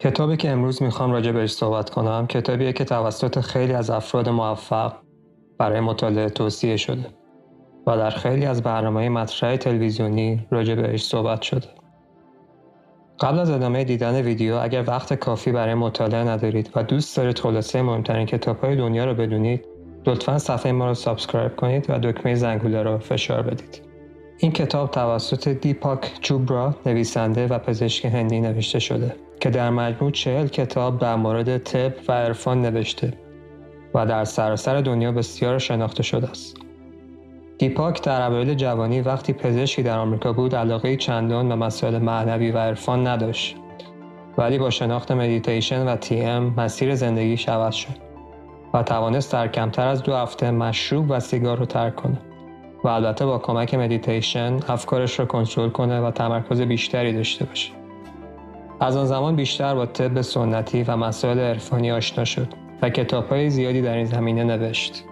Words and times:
کتابی 0.00 0.36
که 0.36 0.50
امروز 0.50 0.82
می‌خوام 0.82 1.12
راجع 1.12 1.32
بهش 1.32 1.52
صحبت 1.52 1.90
کنم 1.90 2.26
کتابیه 2.26 2.72
که 2.72 2.84
توسط 2.84 3.40
خیلی 3.40 3.72
از 3.72 3.90
افراد 3.90 4.28
موفق 4.28 4.92
برای 5.58 5.80
مطالعه 5.80 6.28
توصیه 6.28 6.76
شده 6.76 7.06
و 7.86 7.96
در 7.96 8.10
خیلی 8.10 8.46
از 8.46 8.62
برنامه 8.62 9.08
مطرح 9.08 9.56
تلویزیونی 9.56 10.46
راجع 10.50 10.74
بهش 10.74 11.04
صحبت 11.04 11.42
شده. 11.42 11.66
قبل 13.20 13.38
از 13.38 13.50
ادامه 13.50 13.84
دیدن 13.84 14.22
ویدیو 14.22 14.56
اگر 14.56 14.84
وقت 14.86 15.14
کافی 15.14 15.52
برای 15.52 15.74
مطالعه 15.74 16.24
ندارید 16.24 16.70
و 16.74 16.82
دوست 16.82 17.16
دارید 17.16 17.38
خلاصه 17.38 17.82
مهمترین 17.82 18.26
کتاب 18.26 18.60
های 18.60 18.76
دنیا 18.76 19.04
رو 19.04 19.14
بدونید 19.14 19.64
لطفا 20.06 20.38
صفحه 20.38 20.72
ما 20.72 20.86
رو 20.86 20.94
subscribe 20.94 21.56
کنید 21.56 21.86
و 21.88 21.98
دکمه 21.98 22.34
زنگوله 22.34 22.82
رو 22.82 22.98
فشار 22.98 23.42
بدید. 23.42 23.82
این 24.38 24.52
کتاب 24.52 24.90
توسط 24.90 25.48
دیپاک 25.48 26.20
چوپرا 26.20 26.74
نویسنده 26.86 27.46
و 27.46 27.58
پزشک 27.58 28.04
هندی 28.04 28.40
نوشته 28.40 28.78
شده 28.78 29.27
که 29.40 29.50
در 29.50 29.70
مجموع 29.70 30.10
چهل 30.10 30.46
کتاب 30.46 30.98
در 30.98 31.16
مورد 31.16 31.58
طب 31.58 31.92
و 32.08 32.12
عرفان 32.12 32.62
نوشته 32.62 33.12
و 33.94 34.06
در 34.06 34.24
سراسر 34.24 34.80
دنیا 34.80 35.12
بسیار 35.12 35.58
شناخته 35.58 36.02
شده 36.02 36.30
است. 36.30 36.56
دیپاک 37.58 38.02
در 38.02 38.26
اوایل 38.26 38.54
جوانی 38.54 39.00
وقتی 39.00 39.32
پزشکی 39.32 39.82
در 39.82 39.98
آمریکا 39.98 40.32
بود 40.32 40.54
علاقه 40.54 40.96
چندان 40.96 41.48
به 41.48 41.54
مسائل 41.54 41.98
معنوی 41.98 42.50
و 42.50 42.58
عرفان 42.58 43.06
نداشت 43.06 43.56
ولی 44.38 44.58
با 44.58 44.70
شناخت 44.70 45.12
مدیتیشن 45.12 45.88
و 45.88 45.96
TM 45.96 46.54
مسیر 46.56 46.94
زندگی 46.94 47.44
عوض 47.48 47.74
شد 47.74 48.08
و 48.74 48.82
توانست 48.82 49.32
در 49.32 49.48
کمتر 49.48 49.86
از 49.86 50.02
دو 50.02 50.14
هفته 50.14 50.50
مشروب 50.50 51.06
و 51.08 51.20
سیگار 51.20 51.58
رو 51.58 51.66
ترک 51.66 51.96
کنه 51.96 52.18
و 52.84 52.88
البته 52.88 53.26
با 53.26 53.38
کمک 53.38 53.74
مدیتیشن 53.74 54.60
افکارش 54.68 55.20
را 55.20 55.26
کنترل 55.26 55.68
کنه 55.68 56.00
و 56.00 56.10
تمرکز 56.10 56.60
بیشتری 56.60 57.12
داشته 57.12 57.44
باشه 57.44 57.77
از 58.80 58.96
آن 58.96 59.06
زمان 59.06 59.36
بیشتر 59.36 59.74
با 59.74 59.86
طب 59.86 60.20
سنتی 60.20 60.82
و 60.82 60.96
مسائل 60.96 61.38
عرفانی 61.38 61.92
آشنا 61.92 62.24
شد 62.24 62.48
و 62.82 62.90
کتابهای 62.90 63.50
زیادی 63.50 63.82
در 63.82 63.94
این 63.94 64.04
زمینه 64.04 64.44
نوشت. 64.44 65.04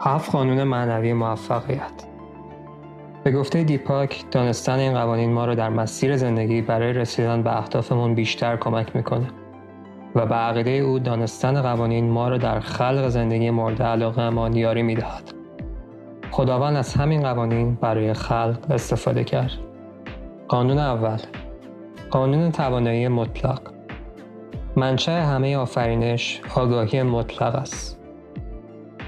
هفت 0.00 0.30
قانون 0.30 0.62
معنوی 0.62 1.12
موفقیت. 1.12 2.06
به 3.24 3.32
گفته 3.32 3.64
دیپاک 3.64 4.24
دانستن 4.30 4.78
این 4.78 4.94
قوانین 4.94 5.32
ما 5.32 5.44
را 5.44 5.54
در 5.54 5.68
مسیر 5.68 6.16
زندگی 6.16 6.62
برای 6.62 6.92
رسیدن 6.92 7.42
به 7.42 7.56
اهدافمون 7.58 8.14
بیشتر 8.14 8.56
کمک 8.56 8.96
می‌کنه 8.96 9.26
و 10.14 10.26
به 10.26 10.34
عقیده 10.34 10.70
او 10.70 10.98
دانستن 10.98 11.62
قوانین 11.62 12.10
ما 12.10 12.28
را 12.28 12.38
در 12.38 12.60
خلق 12.60 13.08
زندگی 13.08 13.50
مورد 13.50 13.82
علاقه 13.82 14.30
ما 14.30 14.48
یاری 14.48 14.82
می‌دهد. 14.82 15.32
خداوند 16.30 16.76
از 16.76 16.94
همین 16.94 17.22
قوانین 17.22 17.74
برای 17.74 18.14
خلق 18.14 18.58
استفاده 18.70 19.24
کرد. 19.24 19.52
قانون 20.48 20.78
اول. 20.78 21.18
قانون 22.10 22.52
توانایی 22.52 23.08
مطلق. 23.08 23.60
منشأ 24.76 25.20
همه 25.20 25.56
آفرینش 25.56 26.40
آگاهی 26.54 27.02
مطلق 27.02 27.54
است. 27.54 28.00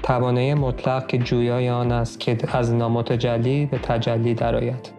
توانایی 0.03 0.53
مطلق 0.53 1.07
که 1.07 1.17
جویای 1.17 1.69
آن 1.69 1.91
است 1.91 2.19
که 2.19 2.37
از 2.53 2.73
نامتجلی 2.73 3.65
به 3.65 3.77
تجلی 3.77 4.33
درآید. 4.33 4.91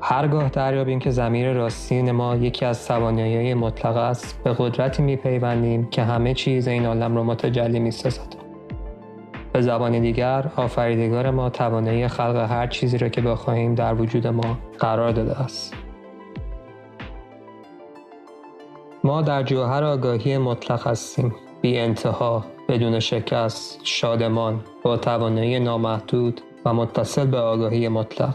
هرگاه 0.00 0.48
دریابیم 0.48 0.98
که 0.98 1.10
زمیر 1.10 1.52
راستین 1.52 2.10
ما 2.10 2.36
یکی 2.36 2.64
از 2.64 2.88
توانایی 2.88 3.54
مطلق 3.54 3.96
است 3.96 4.42
به 4.44 4.54
قدرتی 4.58 5.02
میپیوندیم 5.02 5.90
که 5.90 6.02
همه 6.02 6.34
چیز 6.34 6.68
این 6.68 6.86
عالم 6.86 7.16
را 7.16 7.22
متجلی 7.22 7.78
می‌سازد. 7.80 8.34
به 9.52 9.60
زبان 9.60 10.00
دیگر 10.00 10.50
آفریدگار 10.56 11.30
ما 11.30 11.50
توانایی 11.50 12.08
خلق 12.08 12.36
هر 12.36 12.66
چیزی 12.66 12.98
را 12.98 13.08
که 13.08 13.20
بخواهیم 13.20 13.74
در 13.74 13.94
وجود 13.94 14.26
ما 14.26 14.58
قرار 14.78 15.10
داده 15.10 15.40
است. 15.40 15.74
ما 19.08 19.22
در 19.22 19.42
جوهر 19.42 19.84
آگاهی 19.84 20.38
مطلق 20.38 20.86
هستیم. 20.86 21.34
بی 21.60 21.78
انتها 21.78 22.44
بدون 22.68 23.00
شکست 23.00 23.80
شادمان 23.82 24.60
با 24.82 24.96
توانایی 24.96 25.60
نامحدود 25.60 26.40
و 26.64 26.74
متصل 26.74 27.26
به 27.26 27.38
آگاهی 27.38 27.88
مطلق. 27.88 28.34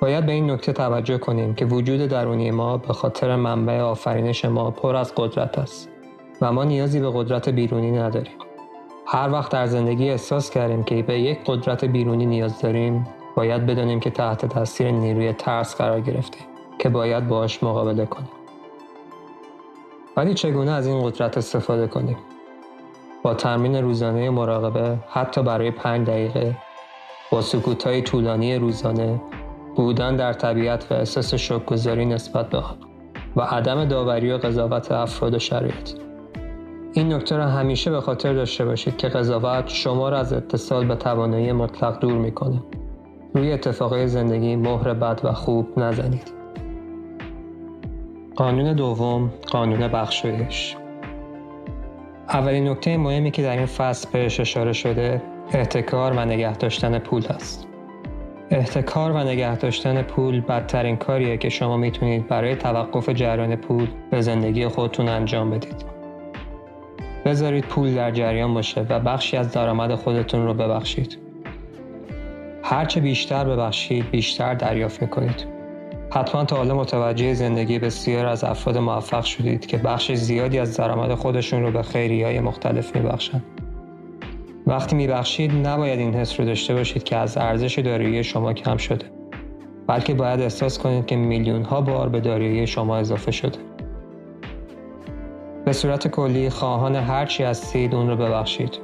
باید 0.00 0.26
به 0.26 0.32
این 0.32 0.50
نکته 0.50 0.72
توجه 0.72 1.18
کنیم 1.18 1.54
که 1.54 1.64
وجود 1.64 2.00
درونی 2.00 2.50
ما 2.50 2.76
به 2.76 2.92
خاطر 2.92 3.36
منبع 3.36 3.80
آفرینش 3.80 4.44
ما 4.44 4.70
پر 4.70 4.96
از 4.96 5.12
قدرت 5.16 5.58
است 5.58 5.88
و 6.40 6.52
ما 6.52 6.64
نیازی 6.64 7.00
به 7.00 7.10
قدرت 7.14 7.48
بیرونی 7.48 7.90
نداریم. 7.90 8.34
هر 9.06 9.32
وقت 9.32 9.52
در 9.52 9.66
زندگی 9.66 10.10
احساس 10.10 10.50
کردیم 10.50 10.82
که 10.84 11.02
به 11.02 11.20
یک 11.20 11.38
قدرت 11.46 11.84
بیرونی 11.84 12.26
نیاز 12.26 12.60
داریم 12.60 13.06
باید 13.36 13.66
بدانیم 13.66 14.00
که 14.00 14.10
تحت 14.10 14.46
تاثیر 14.46 14.90
نیروی 14.90 15.32
ترس 15.32 15.76
قرار 15.76 16.00
گرفتیم 16.00 16.46
که 16.78 16.88
باید 16.88 17.28
باش 17.28 17.62
مقابله 17.62 18.06
کنیم. 18.06 18.37
ولی 20.18 20.34
چگونه 20.34 20.70
از 20.70 20.86
این 20.86 21.02
قدرت 21.04 21.38
استفاده 21.38 21.86
کنیم؟ 21.86 22.16
با 23.22 23.34
تمرین 23.34 23.76
روزانه 23.76 24.30
مراقبه 24.30 24.98
حتی 25.08 25.42
برای 25.42 25.70
پنج 25.70 26.06
دقیقه 26.06 26.56
با 27.30 27.42
سکوت 27.42 27.86
های 27.86 28.02
طولانی 28.02 28.56
روزانه 28.56 29.20
بودن 29.76 30.16
در 30.16 30.32
طبیعت 30.32 30.86
و 30.90 30.94
احساس 30.94 31.34
شکرگذاری 31.34 32.06
نسبت 32.06 32.50
به 32.50 32.58
آن 32.58 32.76
و 33.36 33.40
عدم 33.40 33.84
داوری 33.84 34.32
و 34.32 34.38
قضاوت 34.38 34.92
افراد 34.92 35.34
و 35.34 35.38
شرایط. 35.38 35.90
این 36.92 37.12
نکته 37.12 37.36
را 37.36 37.46
همیشه 37.46 37.90
به 37.90 38.00
خاطر 38.00 38.32
داشته 38.32 38.64
باشید 38.64 38.96
که 38.96 39.08
قضاوت 39.08 39.68
شما 39.68 40.08
را 40.08 40.18
از 40.18 40.32
اتصال 40.32 40.86
به 40.86 40.94
توانایی 40.94 41.52
مطلق 41.52 42.00
دور 42.00 42.14
می‌کنه. 42.14 42.62
روی 43.34 43.52
اتفاقای 43.52 44.08
زندگی 44.08 44.56
مهر 44.56 44.94
بد 44.94 45.20
و 45.24 45.32
خوب 45.32 45.78
نزنید. 45.78 46.37
قانون 48.38 48.72
دوم 48.72 49.30
قانون 49.50 49.88
بخشایش 49.88 50.76
اولین 52.28 52.68
نکته 52.68 52.96
مهمی 52.96 53.30
که 53.30 53.42
در 53.42 53.56
این 53.56 53.66
فصل 53.66 54.08
بهش 54.12 54.40
اشاره 54.40 54.72
شده 54.72 55.22
احتکار 55.52 56.12
و 56.12 56.24
نگه 56.24 56.56
داشتن 56.56 56.98
پول 56.98 57.22
است. 57.30 57.66
احتکار 58.50 59.12
و 59.12 59.18
نگه 59.18 59.56
داشتن 59.56 60.02
پول 60.02 60.40
بدترین 60.40 60.96
کاریه 60.96 61.36
که 61.36 61.48
شما 61.48 61.76
می‌تونید 61.76 62.28
برای 62.28 62.56
توقف 62.56 63.08
جریان 63.08 63.56
پول 63.56 63.88
به 64.10 64.20
زندگی 64.20 64.68
خودتون 64.68 65.08
انجام 65.08 65.50
بدید. 65.50 65.84
بذارید 67.24 67.64
پول 67.64 67.94
در 67.94 68.10
جریان 68.10 68.54
باشه 68.54 68.86
و 68.88 69.00
بخشی 69.00 69.36
از 69.36 69.52
درآمد 69.52 69.94
خودتون 69.94 70.46
رو 70.46 70.54
ببخشید. 70.54 71.18
هرچه 72.62 73.00
بیشتر 73.00 73.44
ببخشید 73.44 74.10
بیشتر 74.10 74.54
دریافت 74.54 75.02
می‌کنید. 75.02 75.57
حتما 76.10 76.44
تا 76.44 76.56
حالا 76.56 76.74
متوجه 76.74 77.34
زندگی 77.34 77.78
بسیار 77.78 78.26
از 78.26 78.44
افراد 78.44 78.78
موفق 78.78 79.24
شدید 79.24 79.66
که 79.66 79.76
بخش 79.76 80.12
زیادی 80.12 80.58
از 80.58 80.76
درآمد 80.76 81.14
خودشون 81.14 81.62
رو 81.62 81.70
به 81.70 81.82
خیری 81.82 82.22
های 82.22 82.40
مختلف 82.40 82.96
میبخشند. 82.96 83.44
وقتی 84.66 84.96
میبخشید 84.96 85.66
نباید 85.66 85.98
این 85.98 86.14
حس 86.14 86.40
رو 86.40 86.46
داشته 86.46 86.74
باشید 86.74 87.04
که 87.04 87.16
از 87.16 87.36
ارزش 87.36 87.78
دارایی 87.78 88.24
شما 88.24 88.52
کم 88.52 88.76
شده 88.76 89.06
بلکه 89.86 90.14
باید 90.14 90.40
احساس 90.40 90.78
کنید 90.78 91.06
که 91.06 91.16
میلیون 91.16 91.62
ها 91.62 91.80
بار 91.80 92.08
به 92.08 92.20
دارایی 92.20 92.66
شما 92.66 92.96
اضافه 92.96 93.30
شده. 93.30 93.58
به 95.64 95.72
صورت 95.72 96.08
کلی 96.08 96.50
خواهان 96.50 96.96
هرچی 96.96 97.42
هستید 97.42 97.94
اون 97.94 98.08
رو 98.08 98.16
ببخشید. 98.16 98.78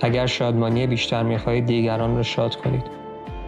اگر 0.00 0.26
شادمانی 0.26 0.86
بیشتر 0.86 1.22
می‌خواهید 1.22 1.66
دیگران 1.66 2.16
رو 2.16 2.22
شاد 2.22 2.56
کنید. 2.56 3.01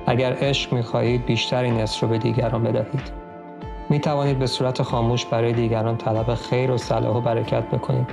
اگر 0.06 0.37
عشق 0.41 0.72
می‌خواهید 0.72 1.26
بیشتر 1.26 1.62
این 1.62 1.81
عشق 1.81 2.04
رو 2.04 2.10
به 2.10 2.19
دیگران 2.19 2.62
بدهید. 2.62 3.25
می 3.91 4.00
توانید 4.00 4.38
به 4.38 4.47
صورت 4.47 4.82
خاموش 4.82 5.26
برای 5.26 5.53
دیگران 5.53 5.97
طلب 5.97 6.34
خیر 6.34 6.70
و 6.70 6.76
صلاح 6.78 7.16
و 7.16 7.20
برکت 7.20 7.62
بکنید 7.65 8.06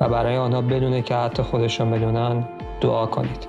و 0.00 0.08
برای 0.08 0.36
آنها 0.36 0.60
بدونه 0.60 1.02
که 1.02 1.14
حتی 1.14 1.42
خودشان 1.42 1.90
بدونن 1.90 2.48
دعا 2.80 3.06
کنید. 3.06 3.48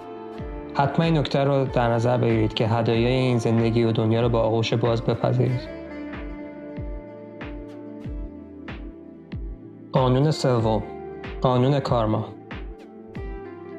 حتما 0.74 1.06
این 1.06 1.18
نکته 1.18 1.44
رو 1.44 1.66
در 1.66 1.90
نظر 1.90 2.18
بگیرید 2.18 2.54
که 2.54 2.68
هدایای 2.68 3.14
این 3.14 3.38
زندگی 3.38 3.84
و 3.84 3.92
دنیا 3.92 4.22
رو 4.22 4.30
با 4.30 4.42
آغوش 4.42 4.74
باز 4.74 5.02
بپذیرید. 5.02 5.62
قانون 9.92 10.32
سوم. 10.32 10.84
قانون 11.42 11.80
کارما. 11.80 12.37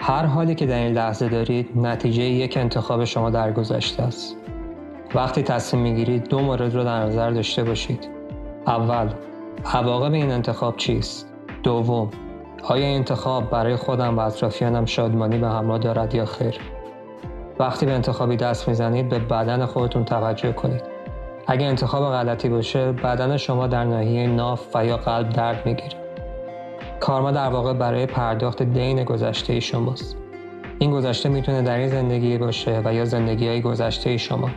هر 0.08 0.26
حالی 0.26 0.54
که 0.54 0.66
در 0.66 0.78
این 0.78 0.92
لحظه 0.92 1.28
دارید 1.28 1.70
نتیجه 1.76 2.22
یک 2.22 2.56
انتخاب 2.56 3.04
شما 3.04 3.30
در 3.30 3.52
گذشته 3.52 4.02
است. 4.02 4.36
وقتی 5.14 5.42
تصمیم 5.42 5.82
می‌گیرید 5.82 6.28
دو 6.28 6.40
مورد 6.40 6.74
رو 6.74 6.84
در 6.84 7.02
نظر 7.02 7.30
داشته 7.30 7.64
باشید. 7.64 8.08
اول، 8.66 9.08
عواقب 9.74 10.12
این 10.12 10.30
انتخاب 10.30 10.76
چیست؟ 10.76 11.32
دوم، 11.62 12.10
آیا 12.62 12.86
انتخاب 12.86 13.50
برای 13.50 13.76
خودم 13.76 14.16
و 14.16 14.20
اطرافیانم 14.20 14.84
شادمانی 14.84 15.38
به 15.38 15.48
همراه 15.48 15.78
دارد 15.78 16.14
یا 16.14 16.24
خیر؟ 16.24 16.58
وقتی 17.58 17.86
به 17.86 17.92
انتخابی 17.92 18.36
دست 18.36 18.68
می‌زنید 18.68 19.08
به 19.08 19.18
بدن 19.18 19.66
خودتون 19.66 20.04
توجه 20.04 20.52
کنید. 20.52 20.82
اگر 21.46 21.68
انتخاب 21.68 22.12
غلطی 22.12 22.48
باشه 22.48 22.92
بدن 22.92 23.36
شما 23.36 23.66
در 23.66 23.84
ناحیه 23.84 24.26
ناف 24.26 24.76
و 24.76 24.86
یا 24.86 24.96
قلب 24.96 25.28
درد 25.30 25.66
می‌گیره. 25.66 25.97
کارما 27.00 27.30
در 27.30 27.48
واقع 27.48 27.72
برای 27.72 28.06
پرداخت 28.06 28.62
دین 28.62 29.04
گذشته 29.04 29.60
شماست 29.60 30.16
این 30.78 30.90
گذشته 30.90 31.28
می‌تونه 31.28 31.62
در 31.62 31.78
این 31.78 31.88
زندگی 31.88 32.38
باشه 32.38 32.82
و 32.84 32.94
یا 32.94 33.04
زندگی 33.04 33.48
های 33.48 33.62
گذشته 33.62 34.16
شما. 34.16 34.50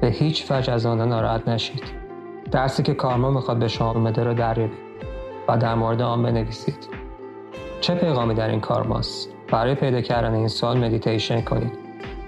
به 0.00 0.08
هیچ 0.08 0.50
وجه 0.50 0.72
از 0.72 0.86
آنها 0.86 1.04
ناراحت 1.04 1.48
نشید. 1.48 1.82
درسی 2.50 2.82
که 2.82 2.94
کارما 2.94 3.30
می‌خواد 3.30 3.58
به 3.58 3.68
شما 3.68 3.90
اومده 3.90 4.24
رو 4.24 4.34
دریابید 4.34 4.78
و 5.48 5.58
در 5.58 5.74
مورد 5.74 6.02
آن 6.02 6.22
بنویسید. 6.22 6.88
چه 7.80 7.94
پیغامی 7.94 8.34
در 8.34 8.48
این 8.48 8.60
کارماست 8.60 9.28
برای 9.52 9.74
پیدا 9.74 10.00
کردن 10.00 10.34
این 10.34 10.48
سوال 10.48 10.78
مدیتیشن 10.84 11.40
کنید 11.40 11.72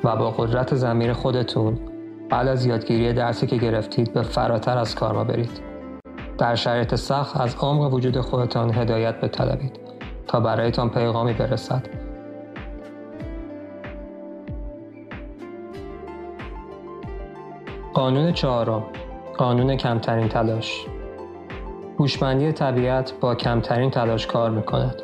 و 0.05 0.17
با 0.17 0.31
قدرت 0.31 0.75
زمیر 0.75 1.13
خودتون 1.13 1.79
بعد 2.31 2.49
از 2.49 2.67
یادگیری 2.67 3.13
درسی 3.13 3.47
که 3.47 3.57
گرفتید 3.57 4.13
به 4.13 4.23
فراتر 4.23 4.79
از 4.79 4.95
کارما 4.95 5.25
برید. 5.25 5.70
در 6.41 6.55
شرایط 6.55 6.95
سخت 6.95 7.41
از 7.41 7.57
عمق 7.61 7.95
وجود 7.95 8.21
خودتان 8.21 8.75
هدایت 8.75 9.21
بطلبید 9.21 9.81
تا 10.27 10.41
برایتان 10.41 10.91
پیغامی 10.91 11.33
برسد. 11.33 11.87
قانون 17.95 18.33
چهارم 18.33 18.83
قانون 19.37 19.77
کمترین 19.77 20.29
تلاش. 20.29 20.87
هوشمندی 21.99 22.53
طبیعت 22.53 23.13
با 23.21 23.35
کمترین 23.35 23.91
تلاش 23.91 24.27
کار 24.27 24.51
می‌کند 24.51 25.03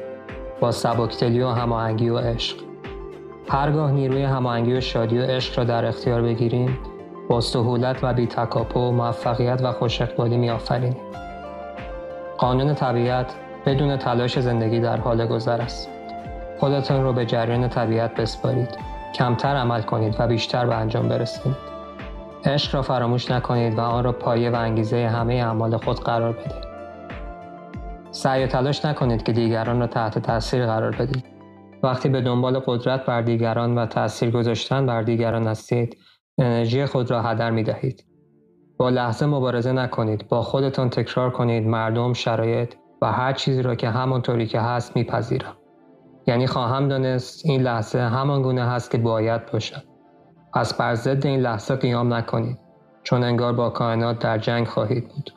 با 0.61 0.73
سبکتلی 0.73 1.41
و 1.41 1.49
هماهنگی 1.49 2.09
و 2.09 2.19
عشق. 2.19 2.57
هرگاه 3.49 3.93
نیروی 3.93 4.23
هماهنگی 4.23 4.77
و 4.77 4.81
شادی 4.81 5.19
و 5.19 5.23
عشق 5.23 5.59
را 5.59 5.65
در 5.65 5.85
اختیار 5.85 6.23
بگیریم 6.23 6.79
با 7.29 7.41
سهولت 7.41 8.05
و 8.05 8.15
بی 8.15 8.27
تکاپو 8.27 8.91
موفقیت 8.91 9.61
و 9.63 9.73
خوش 9.73 10.01
اقبالی 10.01 10.37
می. 10.37 10.51
قانون 12.39 12.75
طبیعت 12.75 13.35
بدون 13.67 13.97
تلاش 13.97 14.39
زندگی 14.39 14.81
در 14.81 14.97
حال 14.97 15.27
گذر 15.27 15.61
است. 15.61 15.89
خودتان 16.61 17.03
رو 17.03 17.13
به 17.13 17.27
جریان 17.27 17.69
طبیعت 17.69 18.15
بسپارید. 18.15 18.79
کمتر 19.15 19.57
عمل 19.57 19.83
کنید 19.83 20.17
و 20.19 20.27
بیشتر 20.27 20.67
به 20.67 20.75
انجام 20.75 21.09
برسید. 21.09 21.57
عشق 22.45 22.75
را 22.75 22.83
فراموش 22.83 23.31
نکنید 23.31 23.79
و 23.79 23.81
آن 23.81 24.05
را 24.05 24.13
پایه 24.13 24.51
و 24.51 24.55
انگیزه 24.55 25.09
همه 25.09 25.35
اعمال 25.35 25.77
خود 25.77 26.01
قرار 26.01 26.33
بدید. 26.33 26.67
سعی 28.11 28.45
و 28.45 28.47
تلاش 28.47 28.85
نکنید 28.85 29.23
که 29.23 29.33
دیگران 29.33 29.81
را 29.81 29.87
تحت 29.87 30.19
تاثیر 30.19 30.67
قرار 30.67 30.97
بدید. 30.97 31.25
وقتی 31.83 32.09
به 32.09 32.21
دنبال 32.21 32.59
قدرت 32.67 33.07
بر 33.07 33.23
دیگران 33.23 33.79
و 33.79 33.87
تاثیر 33.87 34.31
گذاشتن 34.31 34.87
بر 34.87 35.03
دیگران 35.03 35.47
هستید، 35.47 35.97
انرژی 36.39 36.87
خود 36.87 37.11
را 37.11 37.23
هدر 37.23 37.51
می 37.51 37.63
دهید. 37.63 38.05
با 38.79 38.89
لحظه 38.89 39.27
مبارزه 39.27 39.73
نکنید. 39.73 40.29
با 40.29 40.43
خودتان 40.43 40.91
تکرار 40.91 41.31
کنید 41.31 41.67
مردم، 41.67 42.13
شرایط 42.13 42.75
و 43.03 43.13
هر 43.13 43.33
چیزی 43.33 43.63
را 43.63 43.75
که 43.75 43.89
همانطوری 43.89 44.47
که 44.47 44.61
هست 44.61 44.97
میپذیرم. 44.97 45.57
یعنی 46.27 46.47
خواهم 46.47 46.89
دانست 46.89 47.47
این 47.47 47.63
لحظه 47.63 47.99
همان 47.99 48.43
گونه 48.43 48.65
هست 48.65 48.91
که 48.91 48.99
باید 48.99 49.53
باشد. 49.53 49.83
پس 50.55 50.75
بر 50.75 50.95
ضد 50.95 51.27
این 51.27 51.41
لحظه 51.41 51.77
قیام 51.77 52.15
نکنید 52.15 52.59
چون 53.03 53.25
انگار 53.25 53.53
با 53.53 53.71
کائنات 53.71 54.19
در 54.19 54.39
جنگ 54.39 54.67
خواهید 54.67 55.09
بود. 55.09 55.33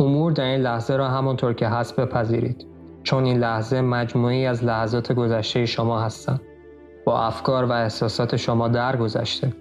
امور 0.00 0.32
در 0.32 0.44
این 0.44 0.60
لحظه 0.60 0.96
را 0.96 1.08
همانطور 1.08 1.52
که 1.52 1.68
هست 1.68 2.00
بپذیرید 2.00 2.66
چون 3.02 3.24
این 3.24 3.38
لحظه 3.38 3.80
مجموعی 3.80 4.46
از 4.46 4.64
لحظات 4.64 5.12
گذشته 5.12 5.66
شما 5.66 6.00
هستند. 6.00 6.40
با 7.04 7.22
افکار 7.22 7.64
و 7.64 7.72
احساسات 7.72 8.36
شما 8.36 8.68
درگذشته 8.68 9.52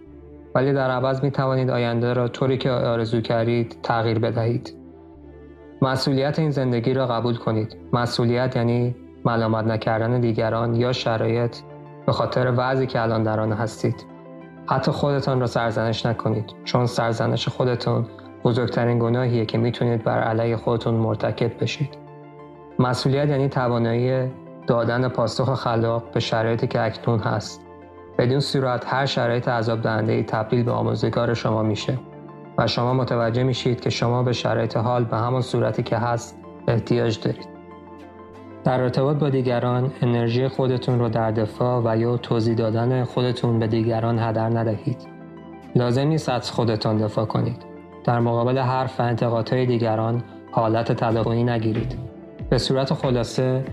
ولی 0.55 0.73
در 0.73 0.91
عوض 0.91 1.23
می 1.23 1.31
توانید 1.31 1.69
آینده 1.69 2.13
را 2.13 2.27
طوری 2.27 2.57
که 2.57 2.71
آرزو 2.71 3.21
کردید 3.21 3.77
تغییر 3.83 4.19
بدهید. 4.19 4.73
مسئولیت 5.81 6.39
این 6.39 6.49
زندگی 6.49 6.93
را 6.93 7.07
قبول 7.07 7.35
کنید. 7.35 7.77
مسئولیت 7.93 8.55
یعنی 8.55 8.95
ملامت 9.25 9.65
نکردن 9.65 10.19
دیگران 10.19 10.75
یا 10.75 10.91
شرایط 10.91 11.57
به 12.05 12.11
خاطر 12.11 12.53
وضعی 12.57 12.87
که 12.87 13.01
الان 13.01 13.23
در 13.23 13.39
آن 13.39 13.51
هستید. 13.51 14.05
حتی 14.65 14.91
خودتان 14.91 15.39
را 15.39 15.47
سرزنش 15.47 16.05
نکنید 16.05 16.45
چون 16.63 16.85
سرزنش 16.85 17.47
خودتون 17.47 18.05
بزرگترین 18.43 18.99
گناهیه 18.99 19.45
که 19.45 19.57
می‌تونید 19.57 20.03
بر 20.03 20.19
علیه 20.19 20.57
خودتون 20.57 20.93
مرتکب 20.93 21.63
بشید. 21.63 21.97
مسئولیت 22.79 23.29
یعنی 23.29 23.49
توانایی 23.49 24.31
دادن 24.67 25.07
پاسخ 25.07 25.53
خلاق 25.53 26.11
به 26.11 26.19
شرایطی 26.19 26.67
که 26.67 26.81
اکنون 26.81 27.19
هست. 27.19 27.64
بدون 28.17 28.39
صورت 28.39 28.83
هر 28.87 29.05
شرایط 29.05 29.47
عذاب 29.47 29.81
دهنده 29.81 30.13
ای 30.13 30.23
تبدیل 30.23 30.63
به 30.63 30.71
آموزگار 30.71 31.33
شما 31.33 31.63
میشه 31.63 31.99
و 32.57 32.67
شما 32.67 32.93
متوجه 32.93 33.43
میشید 33.43 33.81
که 33.81 33.89
شما 33.89 34.23
به 34.23 34.33
شرایط 34.33 34.77
حال 34.77 35.03
به 35.03 35.17
همان 35.17 35.41
صورتی 35.41 35.83
که 35.83 35.97
هست 35.97 36.37
احتیاج 36.67 37.19
دارید. 37.19 37.47
در 38.63 38.81
ارتباط 38.81 39.17
با 39.17 39.29
دیگران 39.29 39.91
انرژی 40.01 40.47
خودتون 40.47 40.99
رو 40.99 41.09
در 41.09 41.31
دفاع 41.31 41.81
و 41.85 41.97
یا 41.97 42.17
توضیح 42.17 42.55
دادن 42.55 43.03
خودتون 43.03 43.59
به 43.59 43.67
دیگران 43.67 44.19
هدر 44.19 44.49
ندهید. 44.49 44.97
لازم 45.75 46.07
نیست 46.07 46.29
از 46.29 46.51
خودتان 46.51 46.97
دفاع 46.97 47.25
کنید. 47.25 47.65
در 48.03 48.19
مقابل 48.19 48.57
حرف 48.57 48.99
و 48.99 49.03
انتقادهای 49.03 49.65
دیگران 49.65 50.23
حالت 50.51 50.91
تدافعی 50.91 51.43
نگیرید. 51.43 51.97
به 52.49 52.57
صورت 52.57 52.93
خلاصه 52.93 53.63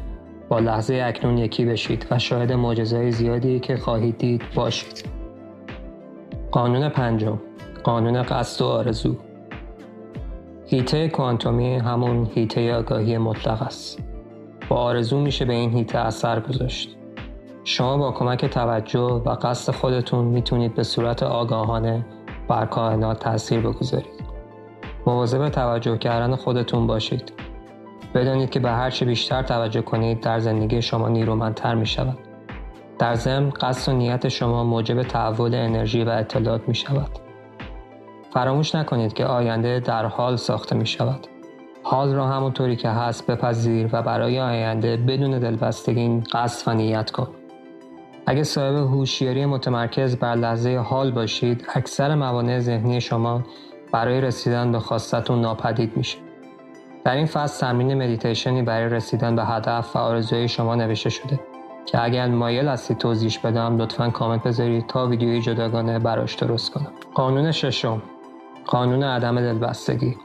با 0.53 0.59
لحظه 0.59 1.03
اکنون 1.05 1.39
یکی 1.39 1.65
بشید 1.65 2.07
و 2.11 2.19
شاهد 2.19 2.53
معجزه 2.53 3.11
زیادی 3.11 3.61
که 3.61 3.77
خواهید 3.77 4.19
دید 4.19 4.43
باشید. 4.55 5.05
قانون 6.51 6.89
پنجم 6.89 7.39
قانون 7.85 8.23
قصد 8.23 8.63
و 8.63 8.67
آرزو 8.67 9.17
هیته 10.67 11.09
کوانتومی 11.09 11.75
همون 11.75 12.31
هیته 12.35 12.75
آگاهی 12.75 13.19
مطلق 13.19 13.63
است. 13.63 14.03
با 14.69 14.77
آرزو 14.77 15.21
میشه 15.21 15.45
به 15.45 15.53
این 15.53 15.71
هیته 15.71 15.99
اثر 15.99 16.41
گذاشت. 16.41 16.97
شما 17.65 17.97
با 17.97 18.13
کمک 18.13 18.45
توجه 18.45 19.01
و 19.01 19.37
قصد 19.43 19.73
خودتون 19.73 20.25
می‌تونید 20.25 20.75
به 20.75 20.83
صورت 20.83 21.23
آگاهانه 21.23 22.07
بر 22.49 22.67
کائنات 22.67 23.19
تاثیر 23.19 23.61
بگذارید. 23.61 24.23
مواظب 25.07 25.49
توجه 25.49 25.99
کردن 25.99 26.37
خودتون 26.37 26.87
باشید. 26.87 27.33
بدانید 28.15 28.51
که 28.51 28.61
به 28.61 28.71
هر 28.71 28.91
چه 28.91 29.05
بیشتر 29.05 29.43
توجه 29.43 29.83
کنید 29.83 30.21
در 30.21 30.39
زندگی 30.39 30.83
شما 30.83 31.09
نیرومندتر 31.09 31.75
می 31.75 31.87
شود. 31.87 32.19
در 32.99 33.15
ضمن 33.15 33.51
قصد 33.51 33.93
و 33.93 33.97
نیت 33.97 34.29
شما 34.29 34.65
موجب 34.65 35.03
تحول 35.03 35.55
انرژی 35.55 36.05
و 36.05 36.09
اطلاعات 36.09 36.69
می 36.69 36.75
شود. 36.75 37.19
فراموش 38.33 38.75
نکنید 38.75 39.13
که 39.13 39.25
آینده 39.27 39.81
در 39.81 40.07
حال 40.07 40.37
ساخته 40.37 40.77
می 40.77 40.87
شود. 40.87 41.27
حال 41.83 42.15
را 42.15 42.27
همونطوری 42.27 42.77
که 42.77 42.89
هست 42.89 43.27
بپذیر 43.27 43.89
و 43.93 44.03
برای 44.03 44.41
آینده 44.41 44.97
بدون 44.97 45.39
دلبستگی 45.39 46.23
قصد 46.33 46.69
و 46.69 46.75
نیت 46.75 47.11
کن. 47.11 47.29
اگه 48.27 48.43
صاحب 48.43 48.75
هوشیاری 48.75 49.47
متمرکز 49.47 50.17
بر 50.17 50.35
لحظه 50.35 50.77
حال 50.77 51.11
باشید، 51.11 51.67
اکثر 51.75 52.15
موانع 52.15 52.59
ذهنی 52.59 53.01
شما 53.01 53.43
برای 53.93 54.21
رسیدن 54.21 54.73
به 54.73 54.79
خواستتون 54.79 55.41
ناپدید 55.41 55.97
میشه. 55.97 56.19
در 57.05 57.17
این 57.17 57.27
فصل 57.27 57.67
تمرین 57.67 58.03
مدیتیشنی 58.03 58.63
برای 58.63 58.89
رسیدن 58.89 59.37
به 59.37 59.45
هدف 59.45 59.97
و 59.97 59.99
آرزوی 59.99 60.49
شما 60.49 60.75
نوشته 60.75 61.11
شده 61.11 61.41
که 61.87 62.05
اگر 62.05 62.29
مایل 62.29 62.69
هستید 62.69 62.99
توضیحش 62.99 63.39
بدم 63.39 63.77
لطفا 63.77 64.11
کامنت 64.11 64.43
بذارید 64.43 64.87
تا 64.87 65.07
ویدیوی 65.07 65.41
جداگانه 65.41 65.99
براش 65.99 66.35
درست 66.35 66.71
کنم. 66.71 66.93
قانون 67.15 67.53
ششم. 67.53 68.03
قانون 68.67 69.03
عدم 69.03 69.41
دلبستگی. 69.41 70.17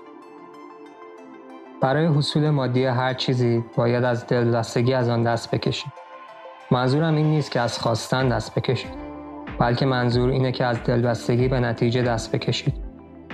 برای 1.82 2.06
حصول 2.06 2.50
مادی 2.50 2.86
هر 2.86 3.14
چیزی 3.14 3.64
باید 3.76 4.04
از 4.04 4.28
دلبستگی 4.28 4.94
از 4.94 5.10
آن 5.10 5.24
دست 5.24 5.52
بکشید. 5.52 5.92
منظورم 6.72 7.16
این 7.16 7.26
نیست 7.26 7.52
که 7.52 7.60
از 7.60 7.80
خواستن 7.80 8.30
دست 8.30 8.56
بکشید 8.56 8.92
بلکه 9.60 9.86
منظور 9.86 10.30
اینه 10.30 10.52
که 10.52 10.66
از 10.66 10.84
دلبستگی 10.84 11.48
به 11.48 11.60
نتیجه 11.60 12.02
دست 12.02 12.36
بکشید. 12.36 12.87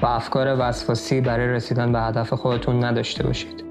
و 0.04 0.06
افکار 0.06 0.56
وسواسی 0.60 1.22
برای 1.22 1.48
رسیدن 1.48 1.92
به 1.92 2.02
هدف 2.02 2.34
خودتون 2.34 2.84
نداشته 2.84 3.24
باشید. 3.24 3.64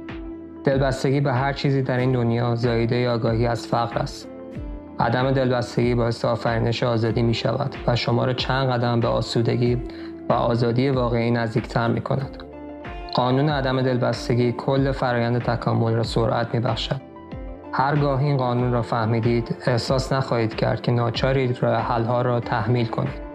دلبستگی 0.65 1.21
به 1.21 1.33
هر 1.33 1.53
چیزی 1.53 1.83
در 1.83 1.99
این 1.99 2.13
دنیا 2.13 2.55
زایده 2.55 3.11
آگاهی 3.11 3.47
از 3.47 3.67
فقر 3.67 3.99
است. 3.99 4.29
عدم 5.01 5.31
دلبستگی 5.31 5.95
باعث 5.95 6.25
آفرینش 6.25 6.83
آزادی 6.83 7.23
می 7.23 7.35
شود 7.35 7.75
و 7.87 7.97
شما 7.97 8.25
را 8.25 8.33
چند 8.33 8.69
قدم 8.69 9.01
به 9.01 9.09
آسودگی 9.09 9.83
و 10.29 10.33
آزادی 10.33 10.91
واقعی 10.91 11.31
نزدیکتر 11.31 11.89
می 11.89 12.01
کند. 12.01 12.43
قانون 13.15 13.49
عدم 13.49 13.83
دلبستگی 13.83 14.53
کل 14.53 14.93
فرایند 14.93 15.43
تکامل 15.43 15.95
را 15.95 16.03
سرعت 16.03 16.55
می 16.55 16.61
بخشد. 16.61 17.01
هرگاه 17.73 18.21
این 18.21 18.37
قانون 18.37 18.73
را 18.73 18.83
فهمیدید 18.83 19.57
احساس 19.67 20.13
نخواهید 20.13 20.55
کرد 20.55 20.83
که 20.83 20.93
ناچارید 20.93 21.63
راه 21.63 21.77
حلها 21.77 22.23
را 22.23 22.41
تحمیل 22.41 22.87
کنید. 22.87 23.32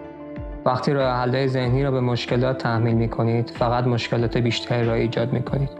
وقتی 0.68 0.92
راه 0.92 1.16
حلهای 1.16 1.48
ذهنی 1.48 1.82
را 1.82 1.90
به 1.90 2.00
مشکلات 2.00 2.58
تحمیل 2.58 2.94
می 2.94 3.08
کنید 3.08 3.50
فقط 3.50 3.86
مشکلات 3.86 4.36
بیشتری 4.36 4.86
را 4.86 4.94
ایجاد 4.94 5.32
می 5.32 5.42
کنید. 5.42 5.70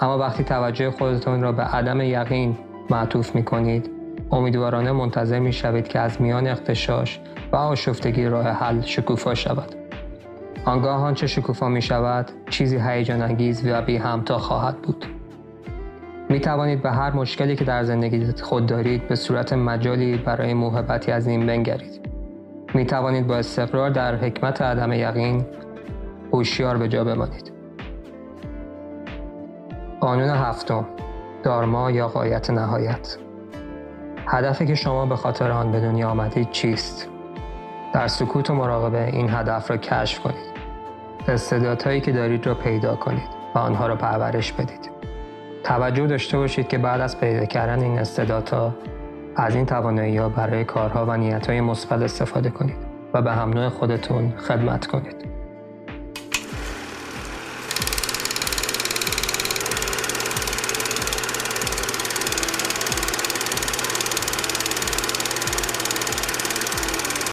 اما 0.00 0.18
وقتی 0.18 0.44
توجه 0.44 0.90
خودتان 0.90 1.42
را 1.42 1.52
به 1.52 1.62
عدم 1.62 2.00
یقین 2.00 2.58
معطوف 2.90 3.34
می 3.34 3.44
کنید 3.44 3.90
امیدوارانه 4.30 4.92
منتظر 4.92 5.38
می 5.38 5.52
شوید 5.52 5.88
که 5.88 5.98
از 5.98 6.22
میان 6.22 6.46
اختشاش 6.46 7.20
و 7.52 7.56
آشفتگی 7.56 8.26
راه 8.26 8.46
حل 8.46 8.80
شکوفا 8.80 9.34
شود. 9.34 9.74
آنگاه 10.64 11.02
آنچه 11.02 11.26
شکوفا 11.26 11.68
می 11.68 11.82
شود 11.82 12.30
چیزی 12.50 12.78
هیجان 12.78 13.22
انگیز 13.22 13.66
و 13.66 13.82
بی 13.82 13.96
همتا 13.96 14.38
خواهد 14.38 14.82
بود. 14.82 15.04
می 16.28 16.40
توانید 16.40 16.82
به 16.82 16.90
هر 16.90 17.10
مشکلی 17.10 17.56
که 17.56 17.64
در 17.64 17.84
زندگی 17.84 18.32
خود 18.42 18.66
دارید 18.66 19.08
به 19.08 19.14
صورت 19.14 19.52
مجالی 19.52 20.16
برای 20.16 20.54
محبتی 20.54 21.12
از 21.12 21.26
این 21.26 21.46
بنگرید. 21.46 21.97
می 22.74 22.86
توانید 22.86 23.26
با 23.26 23.36
استقرار 23.36 23.90
در 23.90 24.16
حکمت 24.16 24.62
عدم 24.62 24.92
یقین 24.92 25.46
هوشیار 26.32 26.76
به 26.76 26.88
جا 26.88 27.04
بمانید 27.04 27.52
قانون 30.00 30.28
هفتم 30.28 30.86
دارما 31.42 31.90
یا 31.90 32.08
قایت 32.08 32.50
نهایت 32.50 33.16
هدفی 34.26 34.66
که 34.66 34.74
شما 34.74 35.06
به 35.06 35.16
خاطر 35.16 35.50
آن 35.50 35.72
به 35.72 35.80
دنیا 35.80 36.08
آمدید 36.08 36.50
چیست؟ 36.50 37.08
در 37.94 38.06
سکوت 38.06 38.50
و 38.50 38.54
مراقبه 38.54 39.06
این 39.06 39.30
هدف 39.30 39.70
را 39.70 39.76
کشف 39.76 40.20
کنید. 40.20 40.58
استعدادهایی 41.28 42.00
که 42.00 42.12
دارید 42.12 42.46
را 42.46 42.54
پیدا 42.54 42.96
کنید 42.96 43.28
و 43.54 43.58
آنها 43.58 43.86
را 43.86 43.96
پرورش 43.96 44.52
بدید. 44.52 44.90
توجه 45.64 46.06
داشته 46.06 46.38
باشید 46.38 46.68
که 46.68 46.78
بعد 46.78 47.00
از 47.00 47.20
پیدا 47.20 47.44
کردن 47.44 47.82
این 47.82 47.98
استعدادها 47.98 48.74
از 49.40 49.54
این 49.54 49.66
توانایی 49.66 50.16
ها 50.16 50.28
برای 50.28 50.64
کارها 50.64 51.06
و 51.06 51.16
نیت 51.16 51.46
های 51.46 51.60
مثبت 51.60 52.02
استفاده 52.02 52.50
کنید 52.50 52.76
و 53.14 53.22
به 53.22 53.32
هم 53.32 53.68
خودتون 53.68 54.32
خدمت 54.38 54.86
کنید. 54.86 55.27